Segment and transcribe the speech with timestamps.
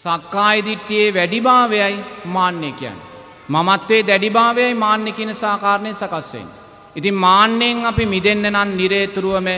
[0.00, 1.94] සක්කාය දිට්ඨියේ වැඩිභාවයයි
[2.34, 3.06] මාන්නය කියන්නේ.
[3.48, 6.56] මමත්වේ දැඩිභාවයයි මාන්‍ය කියන සාකාරණය සකස් වෙන්නේ.
[6.96, 9.48] ඉතින් මාන්නෙන් අපි මිදෙන්න නම් නිරේතුරුවම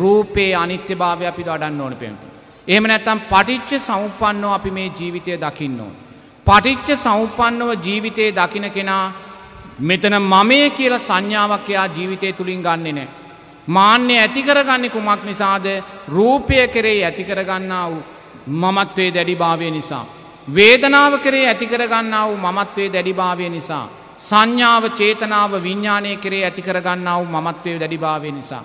[0.00, 2.26] රූපේ අනිත්‍යභාවය අපි වඩන්න ඕන පෙන්තු.
[2.68, 5.94] එහෙම නැත්තම් පටිච්ච සමුප්පන්නව අපි මේ ජීවිතය දකින්න ඕන.
[6.46, 9.04] පටිච්ච සමුප්පන්නව ජීවිතයේ දකින කෙනා
[9.80, 13.08] මෙතන මමය කියලා සංඥාවක් එයා ජීවිතය තුළින් ගන්නෙ නෑ.
[13.68, 15.66] මාන්‍ය ඇතිකරගන්නේ කුමක් නිසාද
[16.08, 18.04] රූපය කෙරෙහි ඇතිකරගන්නා වූ
[18.46, 20.04] මමත්වේ දැඩිභාවය නිසා.
[20.48, 23.88] වේදනාව කරේ ඇතිකරගන්නා වූ මමත්වේ දැඩිභාවය නිසා.
[24.20, 28.64] සංඥාව චේතනාව විඤ්ඥානය කරේ ඇතිකරගන්නා වූ මමත්වය දැඩිභාවය නිසා.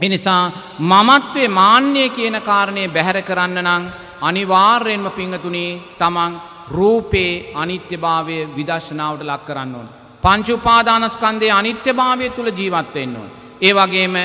[0.00, 3.84] එනිසා මමත්වේ මාන්‍යය කියන කාරණය බැහැර කරන්න නං
[4.20, 6.32] අනිවාර්යෙන්ම පිංහතුනේ තමන්
[6.70, 9.88] රූපේ අනිත්‍යභාවය විදර්ශනාවට ලක් කරන්න ඕන.
[10.22, 13.30] පංචුපාදානස්කන්දේ අනිත්‍යභාවය තුළ ජීවත්වයෙන් ඕන.
[13.60, 14.16] ඒ වගේම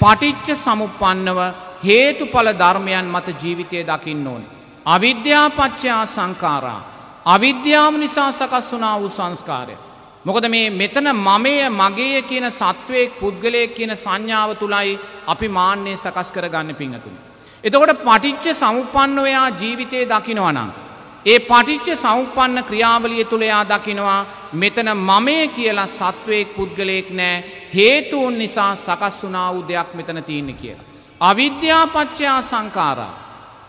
[0.00, 1.38] පටිච්ච සමුපන්නව
[1.84, 4.42] හේතුඵල ධර්මයන් මත ජීවිතය දකින්න ඕන.
[4.86, 6.80] අවිද්‍යාපච්චයා සංකාරා.
[7.26, 9.76] අවිද්‍යාව නිසා සකස් වනා වූ සංස්කාරය.
[10.24, 16.48] මොකද මේ මෙතන මමය මගේ කියන සත්වයෙක් පුද්ගලයෙක් කියන සංඥාව තුළයි අපි මාන්‍යය සකස් කර
[16.48, 17.18] ගන්න පිංහතුනි.
[17.64, 20.70] එතකොට පටිච්ච සමුපන්නවයා ජීවිතය දකිනවනම්.
[21.26, 24.20] ඒ පටිච්ච සෞපන්න ක්‍රියාවලිය තුළ එයා දකිනවා
[24.54, 30.87] මෙතන මමය කියලා සත්වයෙක් පුද්ගලයෙක් නෑ හේතුවන් නිසා සකස් වනා වූ දෙයක් මෙතන තියන්න කියලා.
[31.20, 33.14] අවිද්‍යාපච්චයා සංකාරා.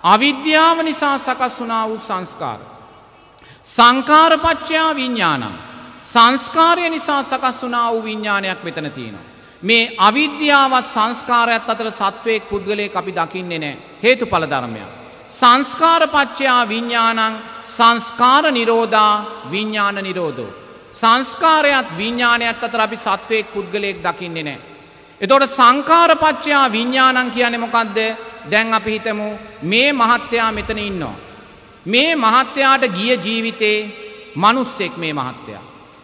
[0.04, 2.60] අවිද්‍යාව නිසා සකස් වනා වූ සංස්කාර.
[3.64, 5.56] සංකාරපච්චයා විඤ්ඥානම්.
[6.04, 9.30] සංස්කාරය නිසා සකස් වනා වූ විඤ්ඥානයක් මෙතන තියෙනවා.
[9.62, 14.90] මේ අවිද්‍යාවත් සංස්කාරයක් අතර සත්වයෙක් පුද්ගලය අපි දකින්නේ නෑ හේතු පලධර්මයක්.
[15.30, 20.56] සංස්කාරපච්චයා විඤ්ඥානං සංස්කාර නිරෝධා විඤ්ඥාන නිරෝධෝ.
[20.92, 24.60] සංස්කාරයත් විඤ්ඥානයක් අතර අපි සත්වයෙක් පුද්ගලයෙක් දකින්නේ නෑ.
[25.22, 27.98] එතොට සංකාරපච්චයා විඤ්ඥානං කියන මොකක්ද
[28.46, 29.28] දැන් අපි හිතමු
[29.64, 31.18] මේ මහත්තයා මෙතන ඉන්නවා.
[31.86, 33.78] මේ මහත්තයාට ගිය ජීවිතේ
[34.36, 35.64] මනුස්සෙක් මේ මහත්තයා.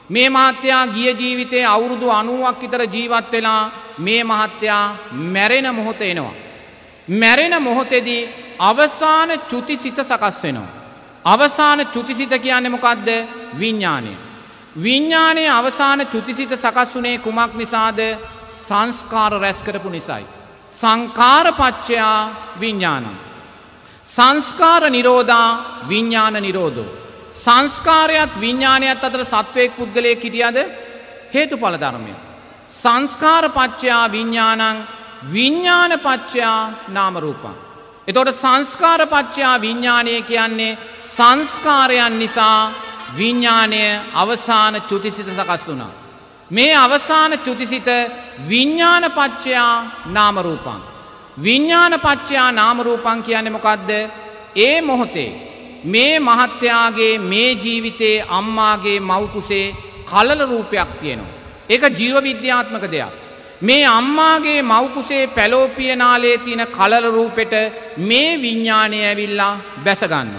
[0.10, 6.36] මේ මහත්තයා ගිය ජීවිතේ අවුරුදු අනුවක් ඉතර ජීවත් වෙලා මේ මහත්තයා මැරෙන මොහොත එනවා.
[7.08, 10.72] මැරෙන මොහොතෙදී අවසාන චුතිසිත සකස් වෙනවා.
[11.26, 13.08] අවසාන චුතිසිත කියන්නේ මොකක්ද
[13.60, 14.14] විඤ්ඥානය.
[14.84, 18.00] විඤ්ඥානයේ අවසාන චුතිසිත සකස් වනේ කුමක් නිසාද
[18.58, 20.26] සංස්කාර රැස්කරපු නිසයි.
[20.72, 22.20] සංකාරපච්චයා
[22.60, 23.16] විඤ්ඥානම්.
[24.08, 25.50] සංස්කාර නිරෝධා
[25.90, 26.96] විඤ්ඥාන නිරෝධෝ.
[27.36, 30.58] සංස්කාරයත් විඤ්ඥානයත් අතර සත්වයෙක් පුද්ගලය කිටියද
[31.34, 32.14] හේතු පලධර්මය.
[32.72, 34.78] සංස්කාරපච්චයා විඤ්ඥානං
[35.34, 37.56] විඤ්ඥානපච්චයා නාමරූපන්.
[38.08, 42.72] එතොට සංස්කාරපච්චයා විඤ්ඥානය කියන්නේ සංස්කාරයන් නිසා
[43.18, 43.84] විඤ්ඥානය
[44.14, 46.05] අවසාන චුතිසිත සකස් වුණා.
[46.52, 47.88] මේ අවසාන චුතිසිත
[48.50, 50.82] විඤ්ඥානපච්චයා නාමරූපන්.
[51.44, 53.90] විඤ්ඥානපච්චයා නාමරූපන් කියන්නේ මොකක්ද
[54.58, 55.32] ඒ මොහොතේ.
[55.86, 59.76] මේ මහත්තයාගේ මේ ජීවිතයේ අම්මාගේ මවකුසේ
[60.06, 61.36] කලල රූපයක් තියෙනවා.
[61.70, 63.14] ඒක ජීව විද්‍යාත්මක දෙයක්.
[63.62, 67.54] මේ අම්මාගේ මවකුසේ පැලෝපියනාලේ තියෙන කලල රූපෙට
[68.00, 70.30] මේ විඤ්ඥානය ඇවිල්ලා බැසගන්න.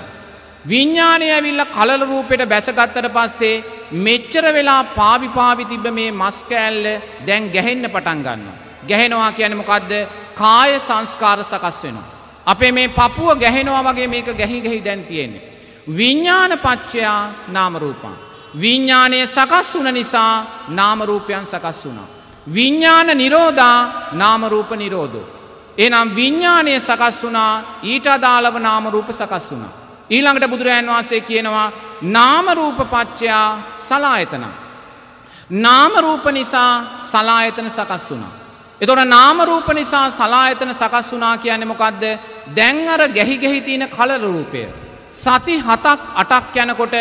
[0.69, 6.85] විඤ්ඥානය ඇවිල්ල කලල රූපෙට බැසගත්තට පස්සේ මෙච්චර වෙලා පාවිපාවි තිබ මේ මස්කෑල්ල
[7.27, 8.43] දැන් ගැහෙන්න පටන් ගන්න.
[8.89, 9.93] ගැහෙනවා කියන මොකක්ද
[10.35, 12.05] කාය සංස්කාර සකස් වෙනවා.
[12.47, 15.43] අපේ මේ පපුුව ගැහෙනවා වගේ මේක ගැහි ගැහි දැන් තියෙන්නේ.
[15.89, 18.15] විඤ්ඥාන පච්චයා නාමරූපන්.
[18.61, 22.09] විඤ්ඥානය සකස් වුන නිසා නාමරූපයන් සකස් වුණා.
[22.55, 25.27] විඤ්ඥාන නිරෝධා නාමරූප නිරෝධෝ.
[25.79, 29.86] එනම් විඤ්ඥානය සකස් වුනා ඊට අදාළව නාමරූප සකස් වුනා.
[30.11, 31.73] ඊළඟට බුදුරජන් වහන්සේ කියනවා
[32.03, 34.45] නාමරූප පච්චයා සලායතන.
[35.51, 38.33] නාමරූප නිසා සලායතන සකස් වුනා.
[38.81, 42.05] එතොට නාමරූප නිසා සලායතන සකස් වුනා කියන්නේ මොකක්ද
[42.57, 44.63] දැන් අර ගැහි ගැහිතින කලර රූපය.
[45.15, 46.95] සති හතක් අටක් යනකොට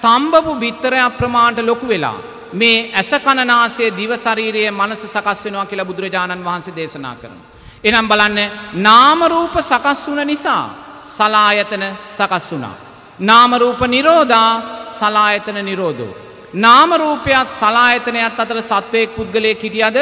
[0.00, 2.18] තම්බපු බිත්තරයක් ප්‍රමාණට ලොකු වෙලා.
[2.52, 7.38] මේ ඇස කණනාසේ දිවශරීරයේ මනස සකස් වෙනවා කියලා බුදුරජාණන් වහන්සේ දේශනා කරන.
[7.84, 8.38] එනම් බලන්න
[8.74, 12.76] නාමරූප සකස් වුන නිසා සලායතන සකස් වුණා.
[13.20, 14.52] නාමරූප නිරෝධා
[14.98, 16.16] සලායතන නිරෝධෝ.
[16.54, 19.96] නාමරූපයක් සලායතනයක් අතර සත්වයෙක් පුද්ගලය හිටියද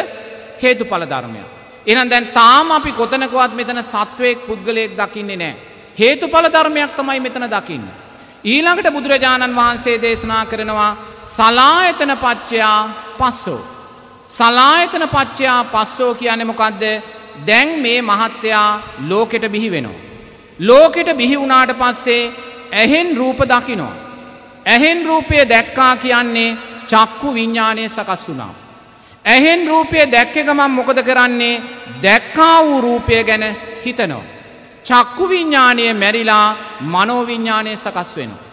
[0.62, 1.42] හේතු පල ධර්මය.
[1.86, 5.54] එනම් දැන් තාම අපි කොතනකවත් මෙතන සත්වයෙක් පුද්ගලයෙක් දකින්නේ නෑ.
[5.98, 7.86] හේතු පල ධර්මයක් තමයි මෙතන දකින්න.
[8.44, 10.96] ඊළඟට බුදුරජාණන් වහන්සේ දේශනා කරනවා
[11.36, 12.80] සලායතන පච්චයා
[13.18, 13.60] පස්සෝ.
[14.28, 16.82] සලායතන පච්චයා පස්සෝ කියන මොකක්ද
[17.46, 18.68] දැන් මේ මහත්තයා
[19.08, 20.05] ලෝකෙට බිහි වෙනවා.
[20.58, 22.32] ලෝකෙට බිහි වුණාට පස්සේ
[22.72, 23.92] ඇහෙන් රූප දකිනෝ.
[24.66, 26.56] ඇහෙන් රූපය දැක්කා කියන්නේ
[26.86, 28.54] චක්කු විඤ්ඥානය සකස් වුණා.
[29.24, 31.62] ඇහෙන් රූපය දැක්ක ගමන් මොකද කරන්නේ
[32.02, 33.44] දැක්කා වූ රූපය ගැන
[33.84, 34.24] හිතනවා.
[34.84, 38.44] චක්කු විඤ්ඥානය මැරිලා මනෝවිඤ්ඥානය සකස් වෙනවා.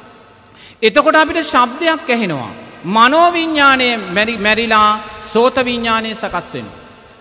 [0.82, 2.52] එතකොට අපිට ශබ්දයක් ඇහෙනවා.
[2.86, 3.88] මනෝවිඤ්ඥානය
[4.38, 6.68] මැරිලා සෝත විඤ්ඥානය සකස් වෙන.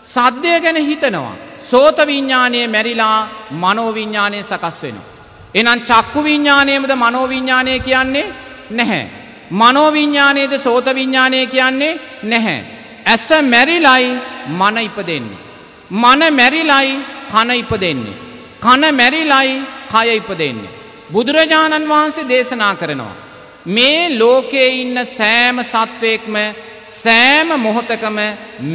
[0.05, 1.52] සද්ධය ගැන හිතනවා.
[1.63, 3.19] සෝත විඤ්ඥානය මැරිලා
[3.63, 4.99] මනෝවිඤ්ඥානය සකස් වෙන.
[5.55, 8.33] එනම් චක්කු විඤ්ඥානයමද මනෝවිඤ්ඥානය කියන්නේ
[8.71, 9.05] නැහැ.
[9.53, 12.61] මනෝවිඤ්ඥානයේද සෝත විඤ්ඥානය කියන්නේ නැහැ.
[13.07, 14.11] ඇස මැරිලයි
[14.51, 15.41] මන ඉප දෙන්නේ.
[16.03, 16.91] මන මැරිලයි
[17.33, 18.19] කන ඉප දෙන්නේ.
[18.61, 19.63] කන මැරිලයි
[19.93, 20.75] කය ඉප දෙන්නේ.
[21.13, 23.17] බුදුරජාණන් වහන්සේ දේශනා කරනවා.
[23.67, 26.37] මේ ලෝකයේ ඉන්න සෑම සත්වයෙක්ම
[26.89, 28.19] සෑම මොහොතකම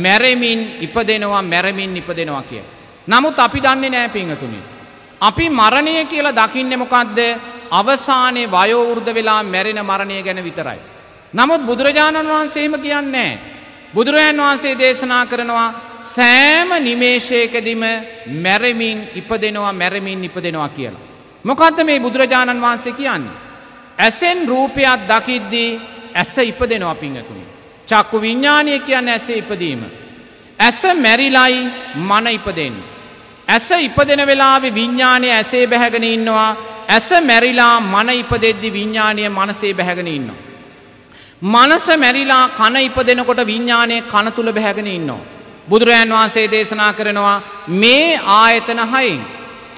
[0.03, 2.76] මැරමින් ඉපදෙනවා මැරමින් ඉපදෙනවා කිය.
[3.07, 4.59] නමුත් අපි දන්නේ නෑ පිංහතුනි.
[5.21, 7.19] අපි මරණය කියලා දකින්න මොකක්ද
[7.71, 10.79] අවසානයේ වයෝවෘද්ධ වෙලා මැරෙන මරණය ගැන විතරයි.
[11.33, 13.39] නමුත් බුදුරජාණන් වහන්සේම කියන්නේ.
[13.93, 15.73] බුදුරජාන් වහන්සේ දේශනා කරනවා
[16.07, 17.83] සෑම නිමේශයකදිම
[18.35, 21.05] මැරමින් ඉපදෙනවා මැරමින් ඉපදෙනවා කියලා.
[21.43, 23.37] මොකක්ද මේ බුදුරජාණන් වහන්සේ කියන්නේ.
[23.97, 25.79] ඇසෙන් රූපයක් දකිද්දී
[26.13, 27.45] ඇස ඉපදෙනවා පිංහතුනි.
[27.87, 29.81] චක්කු විඤ්ඥානය කියන්න ඇසේ ඉපදීම.
[30.59, 31.57] ඇස මැරිලයි
[31.97, 32.96] මන ඉපදෙන්.
[33.47, 36.49] ඇස ඉපදෙන වෙලාවෙ විඤ්ඥානය ඇසේ බැහැගෙන ඉන්නවා
[36.87, 40.43] ඇස මැරිලා මන ඉපදෙද්දි විඤ්ඥානය මනසේ බැහැගෙන ඉන්නවා.
[41.41, 45.25] මනස මැරිලා කන ඉපදෙනකොට විඤ්ඥානය කනතුළ බැහැගෙන ඉන්නවා.
[45.69, 49.19] බුදුරජාන් වහන්සේ දේශනා කරනවා මේ ආයතන හයින්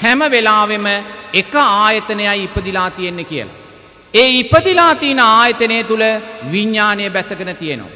[0.04, 0.88] හැම වෙලාවෙම
[1.34, 3.58] එක ආයතනයයි ඉපදිලා තියෙන්නේ කියලා.
[4.14, 6.06] ඒ ඉපදිලා තියෙන ආයතනය තුළ
[6.52, 7.96] විඤ්ඥානය බැසගෙන තියෙනවා.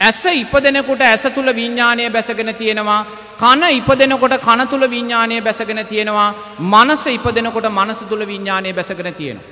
[0.00, 3.06] ඇස ඉපදෙනකොට ඇස තුළ විඤ්ඥානය බැසගෙන තියෙනවා
[3.38, 9.46] කන ඉපදෙනකොට කන තුළ විඤ්ඥානය බැසගෙන තියෙනවා මනස ඉපදෙනකොට මනස තුළ විඤ්ඥානය බැසගෙන තියෙනවා.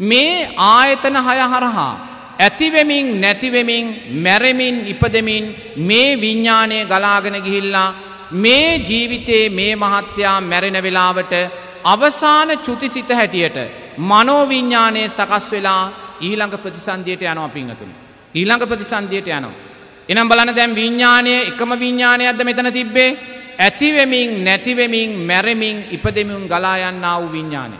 [0.00, 0.34] මේ
[0.68, 1.90] ආයතන හය හරහා
[2.38, 3.86] ඇතිවෙමින් නැතිවෙමින්
[4.18, 5.44] මැරමින් ඉපදමින්
[5.78, 7.88] මේ විඤ්ඥානය ගලාගෙන ගිහිල්ලා
[8.34, 11.32] මේ ජීවිතයේ මේ මහත්තයා මැරෙන වෙලාවට
[11.84, 13.58] අවසාන චුතිසිත හැටියට
[14.00, 15.82] මනෝවිඤ්ඥානය සකස් වෙලා
[16.20, 17.90] ඊළඟ ප්‍රතිසන්දියට යනවා පිංහතුන්.
[18.34, 19.69] ඊළඟ ප්‍රතිසන්දියට යනවා.
[20.10, 23.16] එනම් බලන දැම් විඤ්ඥානය එකම විඤ්ඥානයක්ද මෙතන තිබ්බේ
[23.58, 27.76] ඇතිවෙමින් නැතිවෙමින් මැරමින් ඉපදෙමින් ගලායන්න වූ විඤ්ඥානය.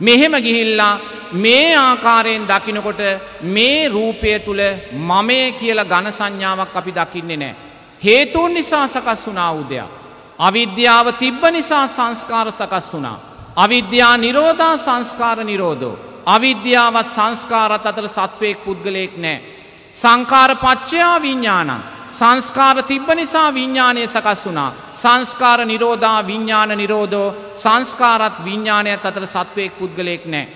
[0.00, 1.00] මෙහෙම ගිහිල්ලා
[1.34, 3.00] මේ ආකාරයෙන් දකිනකොට
[3.42, 7.54] මේ රූපය තුළ මමය කියල ගණ සංඥාවක් අපි දකින්නේ නෑ.
[8.02, 9.90] හේතුන් නිසා සකස් වුනා උදයක්.
[10.38, 13.18] අවිද්‍යාව තිබ්බ නිසා සංස්කාර සකස් වුනා.
[13.56, 15.98] අවිද්‍යා නිරෝධා සංස්කාර නිරෝධෝ.
[16.26, 19.53] අවිද්‍යාවත් සංස්කාරත් අතර සත්වයෙක් පුද්ගලයෙක් නෑ.
[19.94, 21.82] සංකාර පච්චයා විඤ්ඥානන්.
[22.10, 24.72] සංස්කාර තිබ්බ නිසා විඤ්ඥානය සකස් වුනා.
[24.92, 30.48] සංස්කාර නිරෝධා විඤ්ඥාන නිරෝධෝ සංස්කාරත් විඤ්ඥානයත් අතර සත්වයෙක් පුද්ගලයෙක් නෑ.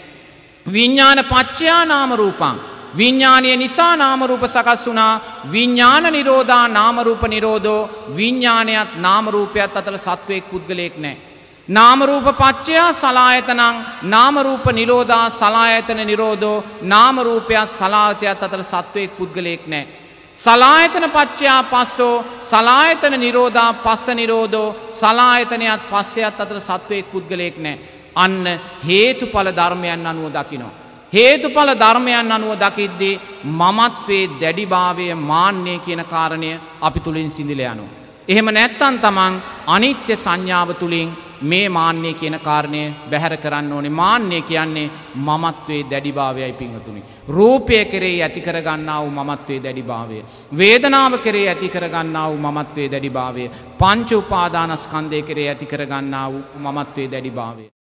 [0.66, 2.56] විඤ්ඥාන පච්චයා නාමරූපං.
[2.96, 5.20] විඤ්ඥානය නිසා නාමරූප සකස් වුනා
[5.52, 11.16] විඤ්ඥාන නිරෝධා නාමරූප නිරෝධෝ විඤ්ඥානයත් නාමරූපයත් අතර සත්වයෙක් පුද්ගලයෙක් නෑ.
[11.68, 19.84] නාමරූප පච්චයා සලායතනං නාමරූප නිරෝධා සලායතන නිරෝධෝ නාමරූපයක් සලාතයක් අතර සත්වයෙක් පුද්ගලයෙක් නෑ.
[20.36, 27.78] සලායතන පච්චයා පස්සෝ සලායතන නිරෝධා පස්ස නිරෝධෝ සලායතනයත් පස්සයත් අතර සත්වයෙක් පුද්ගලයෙක් නෑ.
[28.16, 28.44] අන්න
[28.88, 30.76] හේතුඵල ධර්මයන් අනුව දකිනවා.
[31.12, 33.20] හේතුඵල ධර්මයන් අනුව දකිද්දී
[33.60, 36.50] මමත්වේ දැඩිභාවය මාන්‍යය කියන කාරණය
[36.80, 37.84] අපි තුළින් සිදිල යනු.
[38.28, 39.34] එහෙම නැත්තන් තමන්
[39.66, 47.02] අනිත්‍ය සංඥාව තුළින් මේ මාන්‍යය කියන කාරණය බැහැර කරන්න ඕනේ මාන්‍යය කියන්නේ මමත්වේ දැඩිභාවයයි පිංහතුනි.
[47.28, 50.24] රූපය කරේ ඇති කරගන්නා වූ මමත්වේ දැඩිභාවය.
[50.58, 53.50] වේදනාව කරේ ඇති කරගන්නා වූ මමත්වේ දැඩිභාවය.
[53.78, 57.77] පංච උපාදානස්කන්දය කරේ ඇති කරගන්නා වූ මමත්වේ දැඩිභාවය.